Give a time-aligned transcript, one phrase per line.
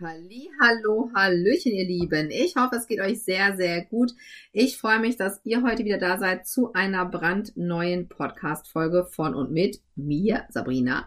[0.00, 2.28] Halli, hallo, hallöchen, ihr Lieben.
[2.30, 4.12] Ich hoffe, es geht euch sehr, sehr gut.
[4.52, 9.52] Ich freue mich, dass ihr heute wieder da seid zu einer brandneuen Podcast-Folge von und
[9.52, 11.06] mit mir, Sabrina.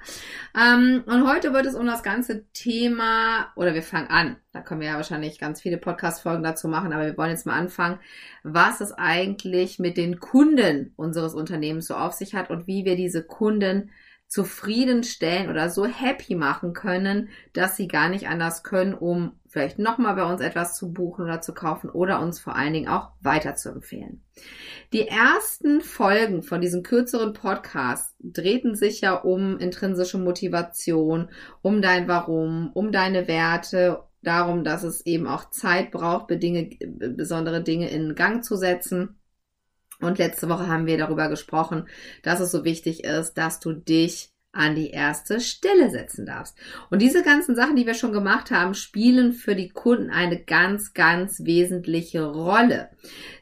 [0.56, 4.38] Ähm, und heute wird es um das ganze Thema, oder wir fangen an.
[4.54, 7.60] Da können wir ja wahrscheinlich ganz viele Podcast-Folgen dazu machen, aber wir wollen jetzt mal
[7.60, 8.00] anfangen,
[8.44, 12.96] was es eigentlich mit den Kunden unseres Unternehmens so auf sich hat und wie wir
[12.96, 13.90] diese Kunden
[14.28, 20.16] zufriedenstellen oder so happy machen können, dass sie gar nicht anders können, um vielleicht nochmal
[20.16, 23.56] bei uns etwas zu buchen oder zu kaufen oder uns vor allen Dingen auch weiter
[23.56, 24.22] zu empfehlen.
[24.94, 31.30] Die ersten Folgen von diesen kürzeren Podcasts drehten sich ja um intrinsische Motivation,
[31.62, 37.64] um dein Warum, um deine Werte, darum, dass es eben auch Zeit braucht, Bedinge, besondere
[37.64, 39.17] Dinge in Gang zu setzen.
[40.00, 41.88] Und letzte Woche haben wir darüber gesprochen,
[42.24, 46.58] dass es so wichtig ist, dass du dich an die erste Stelle setzen darfst.
[46.90, 50.94] Und diese ganzen Sachen, die wir schon gemacht haben, spielen für die Kunden eine ganz,
[50.94, 52.90] ganz wesentliche Rolle.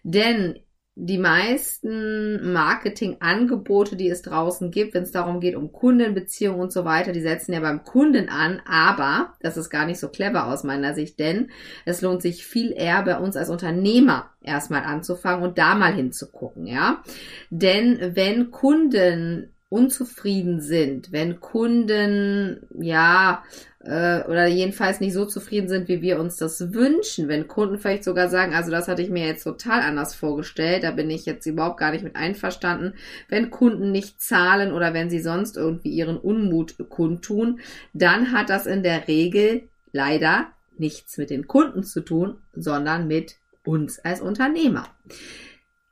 [0.03, 0.59] Denn
[0.97, 6.85] die meisten Marketingangebote, die es draußen gibt, wenn es darum geht, um Kundenbeziehungen und so
[6.85, 10.63] weiter, die setzen ja beim Kunden an, aber das ist gar nicht so clever aus
[10.63, 11.49] meiner Sicht, denn
[11.83, 16.65] es lohnt sich viel eher bei uns als Unternehmer erstmal anzufangen und da mal hinzugucken,
[16.65, 17.03] ja.
[17.49, 23.43] Denn wenn Kunden unzufrieden sind, wenn Kunden ja
[23.79, 28.03] äh, oder jedenfalls nicht so zufrieden sind, wie wir uns das wünschen, wenn Kunden vielleicht
[28.03, 31.45] sogar sagen, also das hatte ich mir jetzt total anders vorgestellt, da bin ich jetzt
[31.45, 32.93] überhaupt gar nicht mit einverstanden,
[33.27, 37.59] wenn Kunden nicht zahlen oder wenn sie sonst irgendwie ihren Unmut kundtun,
[37.93, 43.37] dann hat das in der Regel leider nichts mit den Kunden zu tun, sondern mit
[43.63, 44.87] uns als Unternehmer.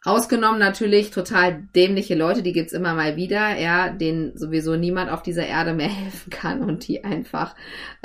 [0.05, 5.23] Ausgenommen natürlich total dämliche Leute, die gibt's immer mal wieder, ja, denen sowieso niemand auf
[5.23, 7.55] dieser Erde mehr helfen kann und die einfach,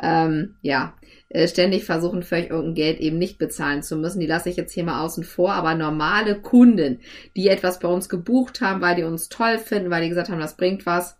[0.00, 0.94] ähm, ja,
[1.28, 4.20] äh, ständig versuchen, für euch irgendein Geld eben nicht bezahlen zu müssen.
[4.20, 7.00] Die lasse ich jetzt hier mal außen vor, aber normale Kunden,
[7.36, 10.40] die etwas bei uns gebucht haben, weil die uns toll finden, weil die gesagt haben,
[10.40, 11.18] das bringt was,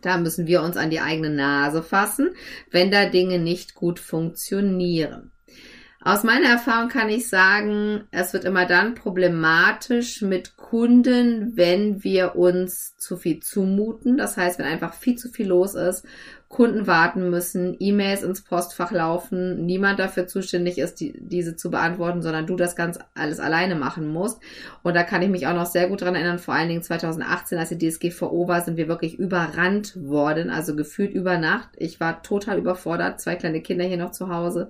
[0.00, 2.30] da müssen wir uns an die eigene Nase fassen,
[2.70, 5.33] wenn da Dinge nicht gut funktionieren.
[6.06, 12.36] Aus meiner Erfahrung kann ich sagen, es wird immer dann problematisch mit Kunden, wenn wir
[12.36, 14.18] uns zu viel zumuten.
[14.18, 16.04] Das heißt, wenn einfach viel zu viel los ist
[16.54, 22.22] Kunden warten müssen, E-Mails ins Postfach laufen, niemand dafür zuständig ist, die, diese zu beantworten,
[22.22, 24.38] sondern du das ganz alles alleine machen musst.
[24.84, 27.58] Und da kann ich mich auch noch sehr gut dran erinnern, vor allen Dingen 2018,
[27.58, 31.70] als die DSGVO war, sind wir wirklich überrannt worden, also gefühlt über Nacht.
[31.76, 34.68] Ich war total überfordert, zwei kleine Kinder hier noch zu Hause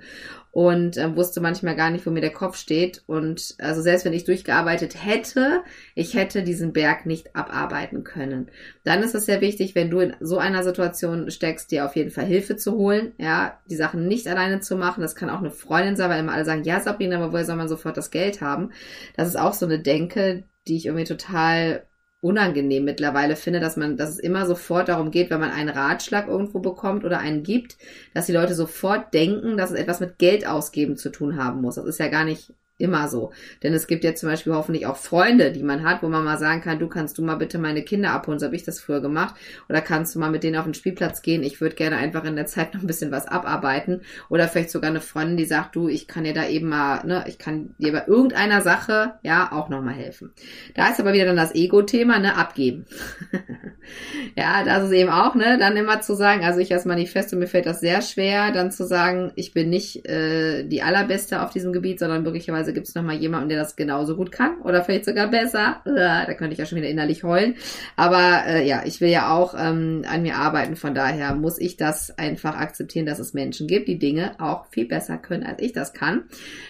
[0.55, 3.03] und äh, wusste manchmal gar nicht, wo mir der Kopf steht.
[3.06, 5.62] Und also selbst wenn ich durchgearbeitet hätte,
[5.97, 8.53] ich hätte diesen Berg nicht abarbeiten können.
[8.84, 12.11] Dann ist es sehr wichtig, wenn du in so einer Situation steckst, dir auf jeden
[12.11, 15.03] Fall Hilfe zu holen, ja, die Sachen nicht alleine zu machen.
[15.03, 17.57] Das kann auch eine Freundin sein, weil immer alle sagen, ja, Sabrina, aber woher soll
[17.57, 18.73] man sofort das Geld haben?
[19.17, 21.85] Das ist auch so eine Denke, die ich irgendwie total
[22.25, 26.27] unangenehm mittlerweile finde, dass man, dass es immer sofort darum geht, wenn man einen Ratschlag
[26.27, 27.77] irgendwo bekommt oder einen gibt,
[28.15, 31.75] dass die Leute sofort denken, dass es etwas mit Geld ausgeben zu tun haben muss.
[31.75, 33.33] Das ist ja gar nicht immer so.
[33.62, 36.39] Denn es gibt ja zum Beispiel hoffentlich auch Freunde, die man hat, wo man mal
[36.39, 39.01] sagen kann, du kannst du mal bitte meine Kinder abholen, so habe ich das früher
[39.01, 39.37] gemacht.
[39.69, 42.35] Oder kannst du mal mit denen auf den Spielplatz gehen, ich würde gerne einfach in
[42.35, 44.03] der Zeit noch ein bisschen was abarbeiten.
[44.29, 47.25] Oder vielleicht sogar eine Freundin, die sagt, du, ich kann dir da eben mal, ne,
[47.29, 50.33] ich kann dir bei irgendeiner Sache, ja, auch nochmal helfen.
[50.75, 52.87] Da ist aber wieder dann das Ego-Thema, ne, abgeben.
[54.37, 57.47] ja, das ist eben auch, ne, dann immer zu sagen, also ich als Manifesto, mir
[57.47, 61.73] fällt das sehr schwer, dann zu sagen, ich bin nicht äh, die allerbeste auf diesem
[61.73, 65.05] Gebiet, sondern möglicherweise möglicherweise gibt es nochmal jemanden, der das genauso gut kann oder vielleicht
[65.05, 65.83] sogar besser.
[65.85, 67.56] Da könnte ich ja schon wieder innerlich heulen.
[67.97, 70.77] Aber äh, ja, ich will ja auch ähm, an mir arbeiten.
[70.77, 74.87] Von daher muss ich das einfach akzeptieren, dass es Menschen gibt, die Dinge auch viel
[74.87, 76.25] besser können, als ich das kann.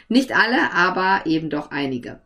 [0.09, 2.21] Nicht alle, aber eben doch einige.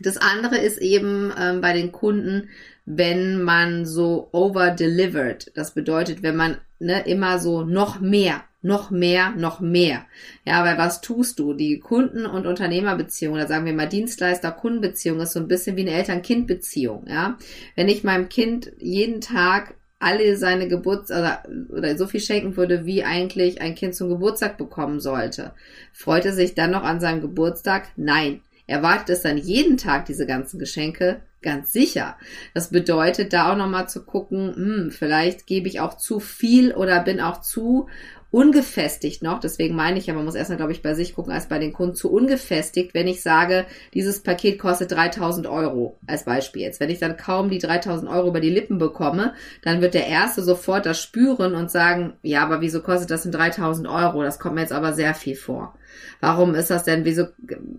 [0.00, 2.48] Das andere ist eben ähm, bei den Kunden,
[2.84, 5.50] wenn man so over-delivered.
[5.54, 10.04] Das bedeutet, wenn man ne, immer so noch mehr, noch mehr, noch mehr.
[10.44, 11.54] Ja, weil was tust du?
[11.54, 15.92] Die Kunden- und Unternehmerbeziehung oder sagen wir mal Dienstleister-Kundenbeziehung ist so ein bisschen wie eine
[15.92, 17.06] Eltern-Kind-Beziehung.
[17.08, 17.38] Ja,
[17.76, 22.86] wenn ich meinem Kind jeden Tag alle seine Geburts oder, oder so viel schenken würde,
[22.86, 25.52] wie eigentlich ein Kind zum Geburtstag bekommen sollte.
[25.92, 27.88] Freut er sich dann noch an seinem Geburtstag?
[27.96, 28.40] Nein.
[28.66, 32.16] erwartet es dann jeden Tag diese ganzen Geschenke, ganz sicher.
[32.54, 37.00] Das bedeutet, da auch nochmal zu gucken, hm, vielleicht gebe ich auch zu viel oder
[37.00, 37.88] bin auch zu
[38.30, 41.48] ungefestigt noch, deswegen meine ich ja, man muss erstmal, glaube ich, bei sich gucken, als
[41.48, 43.64] bei den Kunden zu ungefestigt, wenn ich sage,
[43.94, 46.78] dieses Paket kostet 3000 Euro, als Beispiel jetzt.
[46.78, 49.32] Wenn ich dann kaum die 3000 Euro über die Lippen bekomme,
[49.62, 53.32] dann wird der Erste sofort das spüren und sagen, ja, aber wieso kostet das denn
[53.32, 54.22] 3000 Euro?
[54.22, 55.74] Das kommt mir jetzt aber sehr viel vor.
[56.20, 57.04] Warum ist das denn?
[57.04, 57.28] Wieso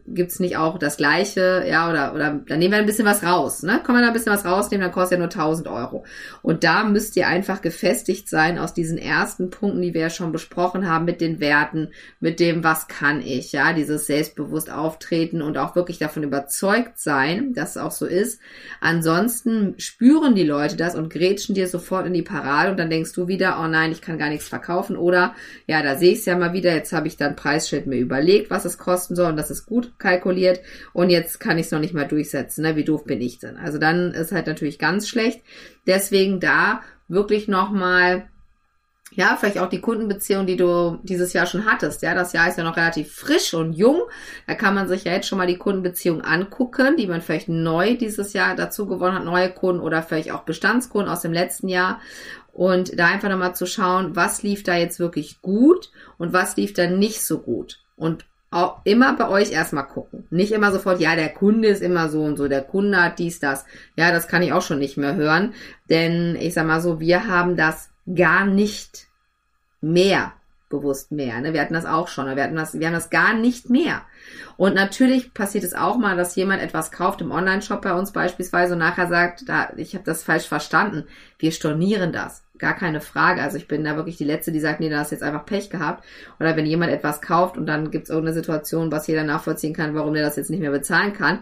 [0.08, 1.66] gibt's nicht auch das Gleiche?
[1.68, 3.64] Ja, oder, oder dann nehmen wir ein bisschen was raus.
[3.64, 3.82] Ne?
[3.84, 6.06] Kann man da ein bisschen was rausnehmen, dann kostet ja nur 1000 Euro.
[6.42, 10.32] Und da müsst ihr einfach gefestigt sein aus diesen ersten Punkten, die wir ja schon
[10.32, 11.90] besprochen haben, mit den Werten,
[12.20, 17.54] mit dem, was kann ich, ja, dieses selbstbewusst auftreten und auch wirklich davon überzeugt sein,
[17.54, 18.40] dass es auch so ist.
[18.80, 23.14] Ansonsten spüren die Leute das und grätschen dir sofort in die Parade und dann denkst
[23.14, 25.36] du wieder, oh nein, ich kann gar nichts verkaufen oder
[25.68, 28.50] ja, da sehe ich es ja mal wieder, jetzt habe ich dann Preisschild mir überlegt,
[28.50, 30.62] was es kosten soll und das ist gut kalkuliert
[30.94, 32.64] und jetzt kann ich es noch nicht mal durchsetzen.
[32.64, 32.76] Ne?
[32.76, 33.58] Wie doof bin ich denn?
[33.58, 35.42] Also dann ist halt natürlich ganz schlecht.
[35.88, 38.30] Deswegen da wirklich nochmal
[39.12, 42.04] ja, vielleicht auch die Kundenbeziehung, die du dieses Jahr schon hattest.
[42.04, 44.02] Ja, das Jahr ist ja noch relativ frisch und jung.
[44.46, 47.96] Da kann man sich ja jetzt schon mal die Kundenbeziehung angucken, die man vielleicht neu
[47.96, 52.00] dieses Jahr dazu gewonnen hat, neue Kunden oder vielleicht auch Bestandskunden aus dem letzten Jahr.
[52.54, 56.74] Und da einfach nochmal zu schauen, was lief da jetzt wirklich gut und was lief
[56.74, 57.80] da nicht so gut.
[58.00, 60.26] Und auch immer bei euch erstmal gucken.
[60.32, 63.40] Nicht immer sofort, ja, der Kunde ist immer so und so, der Kunde hat dies,
[63.40, 63.66] das.
[63.96, 65.54] Ja, das kann ich auch schon nicht mehr hören.
[65.90, 69.08] Denn ich sag mal so, wir haben das gar nicht
[69.82, 70.34] mehr
[70.70, 71.42] bewusst mehr.
[71.42, 71.54] Ne?
[71.54, 72.34] Wir hatten das auch schon.
[72.36, 74.04] Wir, hatten das, wir haben das gar nicht mehr.
[74.56, 78.74] Und natürlich passiert es auch mal, dass jemand etwas kauft im Online-Shop bei uns beispielsweise
[78.74, 81.06] und nachher sagt, da, ich habe das falsch verstanden.
[81.40, 82.44] Wir stornieren das.
[82.58, 83.42] Gar keine Frage.
[83.42, 85.70] Also ich bin da wirklich die Letzte, die sagt, nee, da hast jetzt einfach Pech
[85.70, 86.06] gehabt.
[86.40, 89.96] Oder wenn jemand etwas kauft und dann gibt es irgendeine Situation, was jeder nachvollziehen kann,
[89.96, 91.40] warum der das jetzt nicht mehr bezahlen kann.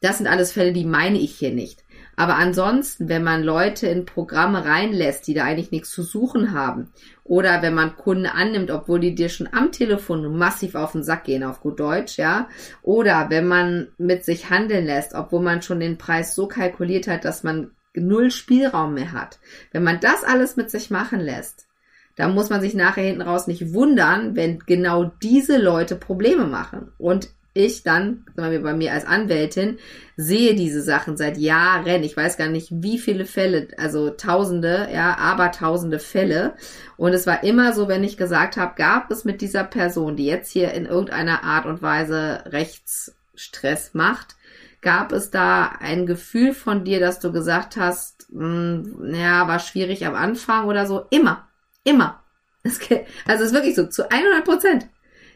[0.00, 1.82] Das sind alles Fälle, die meine ich hier nicht.
[2.20, 6.92] Aber ansonsten, wenn man Leute in Programme reinlässt, die da eigentlich nichts zu suchen haben,
[7.24, 11.24] oder wenn man Kunden annimmt, obwohl die dir schon am Telefon massiv auf den Sack
[11.24, 12.50] gehen, auf gut Deutsch, ja,
[12.82, 17.24] oder wenn man mit sich handeln lässt, obwohl man schon den Preis so kalkuliert hat,
[17.24, 19.38] dass man null Spielraum mehr hat.
[19.72, 21.68] Wenn man das alles mit sich machen lässt,
[22.16, 26.92] dann muss man sich nachher hinten raus nicht wundern, wenn genau diese Leute Probleme machen.
[26.98, 29.78] Und ich dann, sagen wir bei mir als Anwältin,
[30.16, 32.02] sehe diese Sachen seit Jahren.
[32.02, 36.54] Ich weiß gar nicht, wie viele Fälle, also tausende, ja, aber tausende Fälle.
[36.96, 40.26] Und es war immer so, wenn ich gesagt habe, gab es mit dieser Person, die
[40.26, 44.36] jetzt hier in irgendeiner Art und Weise Rechtsstress macht,
[44.80, 49.58] gab es da ein Gefühl von dir, dass du gesagt hast, mh, hm, ja, war
[49.58, 51.06] schwierig am Anfang oder so?
[51.10, 51.48] Immer,
[51.84, 52.22] immer.
[53.26, 54.86] Also es ist wirklich so, zu 100 Prozent.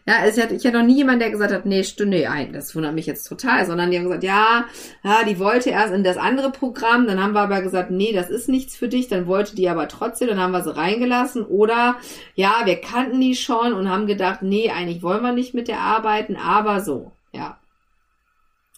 [0.07, 2.53] Ja, es hat, ich hatte noch nie jemanden, der gesagt hat, nee, Stunde ein.
[2.53, 4.67] Das wundert mich jetzt total, sondern die haben gesagt, ja,
[5.03, 8.29] ja, die wollte erst in das andere Programm, dann haben wir aber gesagt, nee, das
[8.29, 11.97] ist nichts für dich, dann wollte die aber trotzdem, dann haben wir sie reingelassen oder,
[12.35, 15.81] ja, wir kannten die schon und haben gedacht, nee, eigentlich wollen wir nicht mit der
[15.81, 17.59] arbeiten, aber so, ja.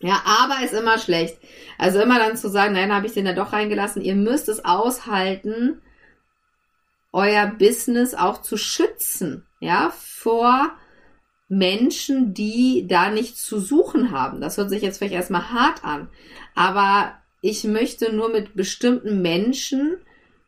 [0.01, 1.39] Ja, aber ist immer schlecht.
[1.79, 4.03] Also immer dann zu sagen, nein, habe ich den da doch reingelassen.
[4.03, 5.81] Ihr müsst es aushalten,
[7.13, 10.71] euer Business auch zu schützen, ja, vor
[11.49, 14.41] Menschen, die da nichts zu suchen haben.
[14.41, 16.09] Das hört sich jetzt vielleicht erstmal hart an,
[16.55, 19.99] aber ich möchte nur mit bestimmten Menschen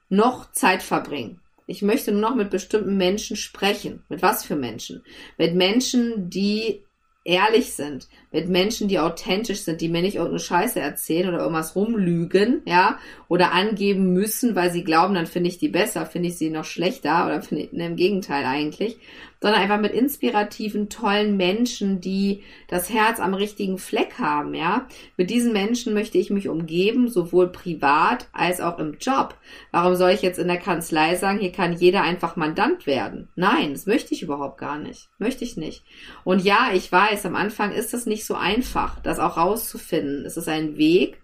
[0.09, 1.40] noch Zeit verbringen.
[1.67, 4.02] Ich möchte nur noch mit bestimmten Menschen sprechen.
[4.09, 5.05] Mit was für Menschen?
[5.37, 6.83] Mit Menschen, die
[7.25, 11.75] ehrlich sind, mit Menschen, die authentisch sind, die mir nicht irgendeine Scheiße erzählen oder irgendwas
[11.75, 16.39] rumlügen, ja, oder angeben müssen, weil sie glauben, dann finde ich die besser, finde ich
[16.39, 18.99] sie noch schlechter oder finde ich, ne, im Gegenteil eigentlich,
[19.41, 24.87] sondern einfach mit inspirativen, tollen Menschen, die das Herz am richtigen Fleck haben, ja.
[25.17, 29.37] Mit diesen Menschen möchte ich mich umgeben, sowohl privat als auch im Job.
[29.71, 33.29] Warum soll ich jetzt in der Kanzlei sagen, hier kann jeder einfach Mandant werden?
[33.37, 35.09] Nein, das möchte ich überhaupt gar nicht.
[35.19, 35.85] Möchte ich nicht.
[36.25, 40.25] Und ja, ich weiß, am Anfang ist es nicht so einfach, das auch rauszufinden.
[40.25, 41.19] Es ist ein Weg,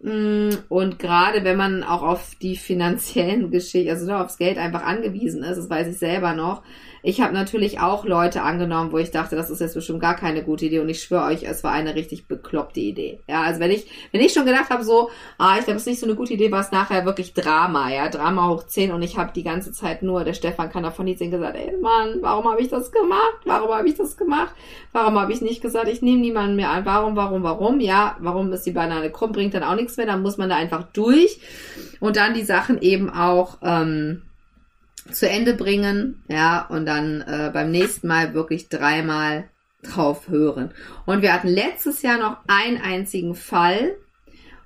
[0.00, 5.42] mm, und gerade wenn man auch auf die finanziellen Geschichten, also aufs Geld einfach angewiesen
[5.42, 6.62] ist, das weiß ich selber noch,
[7.02, 10.42] ich habe natürlich auch Leute angenommen, wo ich dachte, das ist jetzt bestimmt gar keine
[10.42, 13.20] gute Idee und ich schwöre euch, es war eine richtig bekloppte Idee.
[13.28, 15.88] Ja, also wenn ich, wenn ich schon gedacht habe, so, ah, ich glaube, es ist
[15.88, 19.02] nicht so eine gute Idee, war es nachher wirklich Drama, ja, Drama hoch 10 und
[19.02, 22.18] ich habe die ganze Zeit nur, der Stefan kann davon nicht sehen, gesagt, ey Mann,
[22.20, 23.40] warum habe ich das gemacht?
[23.44, 24.54] Warum habe ich das gemacht?
[24.92, 26.84] Warum habe ich nicht gesagt, ich nehme niemanden mehr an?
[26.84, 27.80] Warum, warum, warum?
[27.80, 29.32] Ja, warum ist die Banane krumm?
[29.32, 31.40] Bringt dann auch nichts mehr, dann muss man da einfach durch
[32.00, 34.22] und dann die Sachen eben auch, ähm,
[35.10, 39.44] zu Ende bringen, ja, und dann äh, beim nächsten Mal wirklich dreimal
[39.82, 40.72] drauf hören.
[41.06, 43.96] Und wir hatten letztes Jahr noch einen einzigen Fall,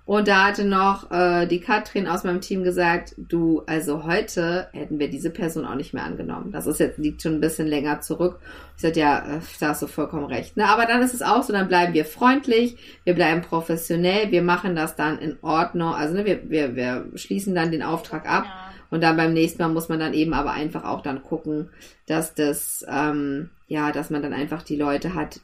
[0.07, 4.99] und da hatte noch äh, die Katrin aus meinem Team gesagt, du, also heute hätten
[4.99, 6.53] wir diese Person auch nicht mehr angenommen.
[6.53, 8.39] Das ist jetzt, liegt schon ein bisschen länger zurück.
[8.77, 10.59] Ich sagte, ja, äh, da hast du vollkommen recht.
[10.59, 10.69] Ne?
[10.69, 14.77] Aber dann ist es auch so, dann bleiben wir freundlich, wir bleiben professionell, wir machen
[14.77, 15.95] das dann in Ordnung.
[15.95, 18.45] Also ne, wir, wir, wir schließen dann den Auftrag ab.
[18.45, 18.74] Ja.
[18.95, 21.69] Und dann beim nächsten Mal muss man dann eben aber einfach auch dann gucken,
[22.07, 25.41] dass das, ähm, ja, dass man dann einfach die Leute hat,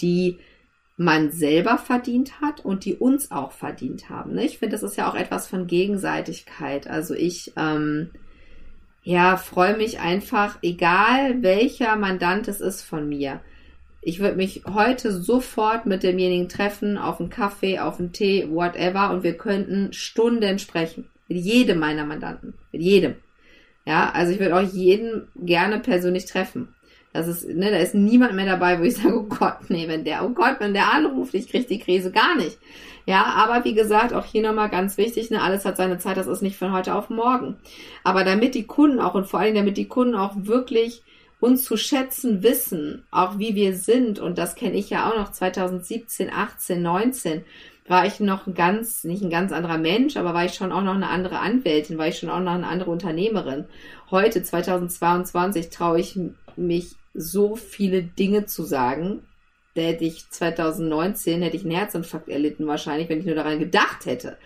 [0.00, 0.38] die
[0.96, 4.34] man selber verdient hat und die uns auch verdient haben.
[4.34, 4.44] Ne?
[4.44, 6.86] Ich finde, das ist ja auch etwas von Gegenseitigkeit.
[6.86, 8.10] Also ich ähm,
[9.02, 13.40] ja freue mich einfach, egal welcher Mandant es ist von mir.
[14.02, 19.10] Ich würde mich heute sofort mit demjenigen treffen, auf einen Kaffee, auf einen Tee, whatever,
[19.10, 21.08] und wir könnten Stunden sprechen.
[21.28, 22.54] Mit jedem meiner Mandanten.
[22.72, 23.14] Mit jedem.
[23.86, 26.74] Ja, also ich würde auch jeden gerne persönlich treffen.
[27.12, 30.04] Das ist, ne, da ist niemand mehr dabei, wo ich sage, oh Gott, nee, wenn
[30.04, 32.58] der, oh Gott, wenn der anruft, ich kriege die Krise gar nicht.
[33.06, 36.26] Ja, aber wie gesagt, auch hier nochmal ganz wichtig, ne, alles hat seine Zeit, das
[36.26, 37.56] ist nicht von heute auf morgen.
[38.02, 41.02] Aber damit die Kunden auch und vor allem damit die Kunden auch wirklich
[41.38, 45.30] uns zu schätzen wissen, auch wie wir sind, und das kenne ich ja auch noch
[45.30, 47.44] 2017, 18, 19,
[47.86, 50.82] war ich noch ein ganz, nicht ein ganz anderer Mensch, aber war ich schon auch
[50.82, 53.66] noch eine andere Anwältin, war ich schon auch noch eine andere Unternehmerin.
[54.10, 56.18] Heute, 2022, traue ich
[56.56, 59.22] mich so viele Dinge zu sagen.
[59.74, 64.06] Da hätte ich 2019 hätte ich einen Herzinfarkt erlitten wahrscheinlich, wenn ich nur daran gedacht
[64.06, 64.38] hätte.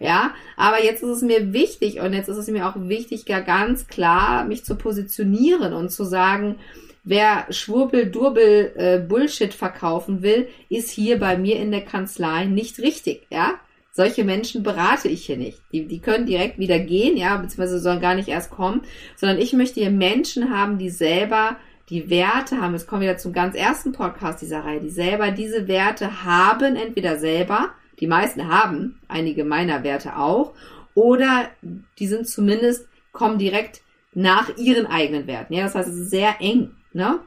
[0.00, 3.86] Ja, aber jetzt ist es mir wichtig und jetzt ist es mir auch wichtig, ganz
[3.86, 6.56] klar mich zu positionieren und zu sagen,
[7.04, 12.78] wer Schwurbel, Durbel, äh, Bullshit verkaufen will, ist hier bei mir in der Kanzlei nicht
[12.78, 13.26] richtig.
[13.30, 13.54] Ja,
[13.92, 15.60] solche Menschen berate ich hier nicht.
[15.72, 18.82] Die, die können direkt wieder gehen, ja, beziehungsweise sollen gar nicht erst kommen,
[19.16, 21.56] sondern ich möchte hier Menschen haben, die selber
[21.88, 25.68] die Werte haben, es kommen wieder zum ganz ersten Podcast dieser Reihe, die selber diese
[25.68, 30.54] Werte haben, entweder selber, die meisten haben einige meiner Werte auch,
[30.94, 31.50] oder
[31.98, 33.82] die sind zumindest, kommen direkt
[34.14, 35.52] nach ihren eigenen Werten.
[35.52, 37.20] Ja, das heißt, es ist sehr eng, ne?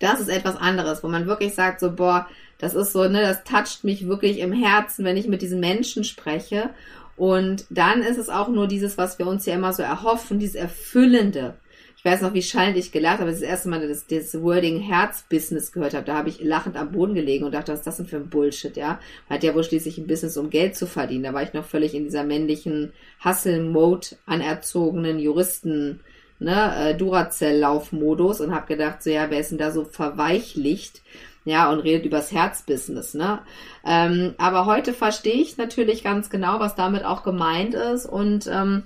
[0.00, 3.44] Das ist etwas anderes, wo man wirklich sagt, so, boah, das ist so, ne, das
[3.44, 6.70] toucht mich wirklich im Herzen, wenn ich mit diesen Menschen spreche.
[7.16, 10.54] Und dann ist es auch nur dieses, was wir uns ja immer so erhoffen, dieses
[10.54, 11.56] Erfüllende
[11.98, 15.72] ich weiß noch, wie schallend ich gelacht habe, das erste Mal das, das Wording Herzbusiness
[15.72, 16.06] gehört habe.
[16.06, 18.30] Da habe ich lachend am Boden gelegen und dachte, was ist das denn für ein
[18.30, 19.00] Bullshit, ja?
[19.28, 21.24] Man hat ja wohl schließlich ein Business, um Geld zu verdienen.
[21.24, 22.92] Da war ich noch völlig in dieser männlichen
[23.24, 25.98] Hustle-Mode anerzogenen Juristen,
[26.38, 31.02] ne, äh, Duracell-Laufmodus und habe gedacht, so ja, wer ist denn da so verweichlicht?
[31.48, 33.40] ja, und redet übers Herzbusiness, ne?
[33.84, 38.84] Ähm, aber heute verstehe ich natürlich ganz genau, was damit auch gemeint ist und ähm,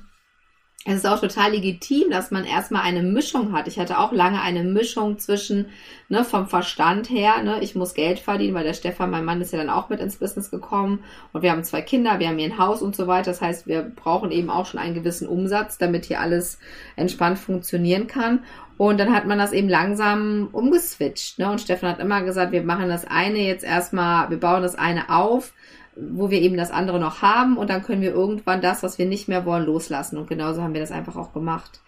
[0.85, 3.69] es ist auch total legitim, dass man erstmal eine Mischung hat.
[3.69, 5.67] Ich hatte auch lange eine Mischung zwischen,
[6.09, 9.53] ne, vom Verstand her, ne, ich muss Geld verdienen, weil der Stefan, mein Mann, ist
[9.53, 12.49] ja dann auch mit ins Business gekommen und wir haben zwei Kinder, wir haben hier
[12.49, 13.31] ein Haus und so weiter.
[13.31, 16.59] Das heißt, wir brauchen eben auch schon einen gewissen Umsatz, damit hier alles
[16.97, 18.41] entspannt funktionieren kann.
[18.77, 22.65] Und dann hat man das eben langsam umgeswitcht, ne, und Stefan hat immer gesagt, wir
[22.65, 25.53] machen das eine jetzt erstmal, wir bauen das eine auf,
[25.97, 29.07] wo wir eben das andere noch haben und dann können wir irgendwann das, was wir
[29.07, 30.17] nicht mehr wollen, loslassen.
[30.17, 31.81] Und genauso haben wir das einfach auch gemacht.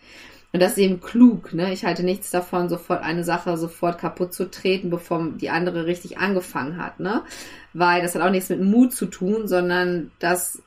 [0.52, 1.72] Und das ist eben klug, ne?
[1.72, 6.18] Ich halte nichts davon, sofort eine Sache sofort kaputt zu treten, bevor die andere richtig
[6.18, 7.22] angefangen hat, ne?
[7.72, 10.62] Weil das hat auch nichts mit Mut zu tun, sondern das,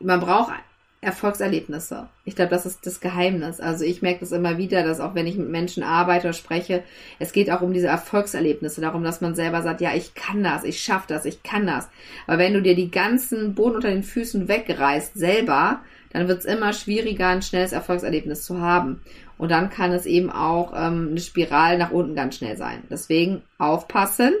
[0.00, 0.52] man braucht
[1.00, 2.08] Erfolgserlebnisse.
[2.24, 3.60] Ich glaube, das ist das Geheimnis.
[3.60, 6.82] Also ich merke das immer wieder, dass auch wenn ich mit Menschen arbeite oder spreche,
[7.18, 10.64] es geht auch um diese Erfolgserlebnisse, darum, dass man selber sagt, ja, ich kann das,
[10.64, 11.88] ich schaffe das, ich kann das.
[12.26, 16.44] Aber wenn du dir die ganzen Boden unter den Füßen wegreißt selber, dann wird es
[16.44, 19.02] immer schwieriger, ein schnelles Erfolgserlebnis zu haben.
[19.38, 22.82] Und dann kann es eben auch ähm, eine Spirale nach unten ganz schnell sein.
[22.90, 24.32] Deswegen aufpassen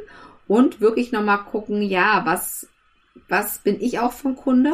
[0.48, 2.66] und wirklich nochmal gucken, ja, was,
[3.28, 4.72] was bin ich auch vom Kunde?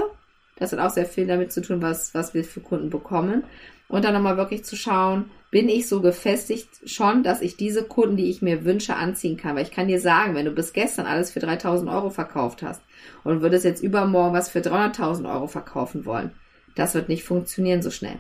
[0.57, 3.45] Das hat auch sehr viel damit zu tun, was, was wir für Kunden bekommen.
[3.89, 8.17] Und dann nochmal wirklich zu schauen, bin ich so gefestigt schon, dass ich diese Kunden,
[8.17, 9.55] die ich mir wünsche, anziehen kann.
[9.55, 12.83] Weil ich kann dir sagen, wenn du bis gestern alles für 3000 Euro verkauft hast
[13.23, 16.33] und würdest jetzt übermorgen was für 300.000 Euro verkaufen wollen,
[16.75, 18.19] das wird nicht funktionieren so schnell.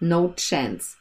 [0.00, 0.96] No chance.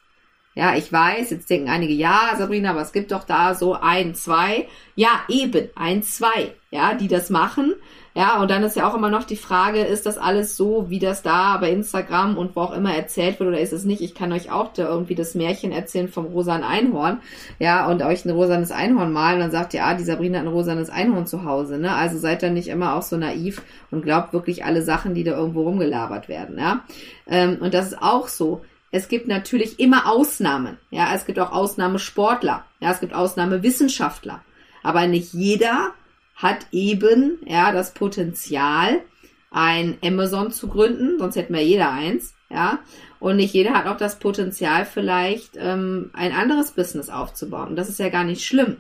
[0.53, 4.15] Ja, ich weiß, jetzt denken einige, ja, Sabrina, aber es gibt doch da so ein,
[4.15, 4.67] zwei.
[4.96, 7.75] Ja, eben, ein, zwei, ja, die das machen.
[8.13, 11.00] Ja, und dann ist ja auch immer noch die Frage, ist das alles so, wie
[11.00, 14.01] das da bei Instagram und wo auch immer erzählt wird oder ist es nicht?
[14.01, 17.22] Ich kann euch auch da irgendwie das Märchen erzählen vom rosanen Einhorn,
[17.58, 20.46] ja, und euch ein rosanes Einhorn malen und dann sagt ihr, ah, die Sabrina hat
[20.46, 21.96] ein rosanes Einhorn zu Hause, ne?
[21.96, 25.31] Also seid da nicht immer auch so naiv und glaubt wirklich alle Sachen, die da
[25.31, 26.81] irgendwo rumgelabert werden, ja?
[27.27, 28.62] Ähm, und das ist auch so.
[28.91, 34.43] Es gibt natürlich immer Ausnahmen, ja, es gibt auch Ausnahmesportler, ja, es gibt Ausnahmewissenschaftler.
[34.83, 35.93] Aber nicht jeder
[36.36, 39.01] hat eben, ja, das Potenzial,
[39.50, 42.79] ein Amazon zu gründen, sonst hätten wir jeder eins, ja.
[43.19, 47.69] Und nicht jeder hat auch das Potenzial, vielleicht ähm, ein anderes Business aufzubauen.
[47.69, 48.77] Und das ist ja gar nicht schlimm.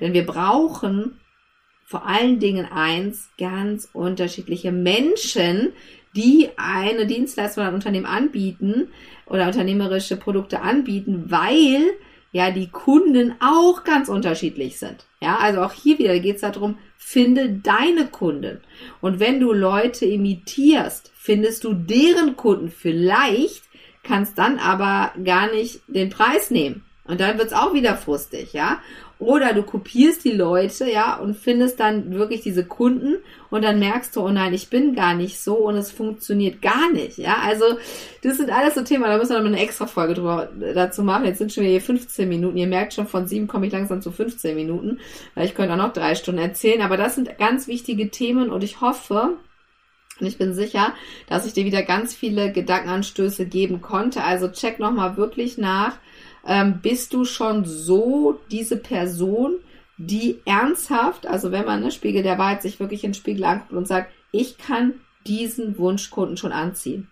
[0.00, 1.20] Denn wir brauchen
[1.84, 5.72] vor allen Dingen eins, ganz unterschiedliche Menschen,
[6.14, 8.88] die eine Dienstleistung ein Unternehmen anbieten
[9.26, 11.82] oder unternehmerische Produkte anbieten, weil
[12.32, 15.04] ja die Kunden auch ganz unterschiedlich sind.
[15.20, 18.60] Ja, also auch hier wieder geht es darum, finde deine Kunden.
[19.00, 23.62] Und wenn du Leute imitierst, findest du deren Kunden vielleicht,
[24.02, 26.84] kannst dann aber gar nicht den Preis nehmen.
[27.04, 28.80] Und dann wird's auch wieder frustig, ja.
[29.22, 33.18] Oder du kopierst die Leute, ja, und findest dann wirklich diese Kunden
[33.50, 36.90] und dann merkst du, oh nein, ich bin gar nicht so und es funktioniert gar
[36.90, 37.36] nicht, ja.
[37.40, 37.64] Also,
[38.24, 41.24] das sind alles so Themen, da müssen wir noch eine extra Folge drüber, dazu machen.
[41.24, 42.56] Jetzt sind schon wieder 15 Minuten.
[42.56, 44.98] Ihr merkt schon, von sieben komme ich langsam zu 15 Minuten.
[45.36, 48.80] Ich könnte auch noch drei Stunden erzählen, aber das sind ganz wichtige Themen und ich
[48.80, 49.36] hoffe,
[50.20, 50.94] und ich bin sicher,
[51.28, 54.24] dass ich dir wieder ganz viele Gedankenanstöße geben konnte.
[54.24, 55.96] Also check nochmal wirklich nach,
[56.46, 59.54] ähm, bist du schon so diese Person,
[59.96, 63.72] die ernsthaft, also wenn man ne Spiegel der Wahrheit sich wirklich in den Spiegel anguckt
[63.72, 64.94] und sagt, ich kann
[65.26, 67.08] diesen Wunschkunden schon anziehen.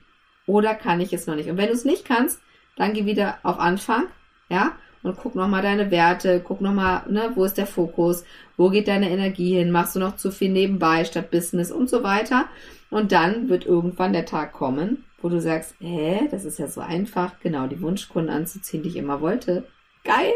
[0.47, 1.49] Oder kann ich es noch nicht?
[1.49, 2.41] Und wenn du es nicht kannst,
[2.77, 4.07] dann geh wieder auf Anfang,
[4.49, 4.73] ja,
[5.03, 8.25] und guck nochmal deine Werte, guck nochmal, ne, wo ist der Fokus,
[8.57, 12.03] wo geht deine Energie hin, machst du noch zu viel nebenbei statt Business und so
[12.03, 12.47] weiter.
[12.91, 16.81] Und dann wird irgendwann der Tag kommen, wo du sagst, hä, das ist ja so
[16.81, 19.65] einfach, genau die Wunschkunden anzuziehen, die ich immer wollte.
[20.05, 20.33] Geil!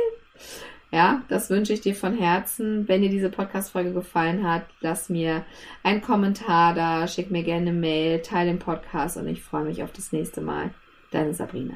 [0.90, 2.86] Ja, das wünsche ich dir von Herzen.
[2.86, 5.44] Wenn dir diese Podcast-Folge gefallen hat, lass mir
[5.82, 9.82] einen Kommentar da, schick mir gerne eine Mail, teile den Podcast und ich freue mich
[9.82, 10.70] auf das nächste Mal.
[11.10, 11.74] Deine Sabrina.